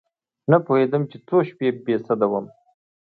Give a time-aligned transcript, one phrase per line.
[0.51, 2.45] نه پوهېدم چې څو شپې بې سده وم.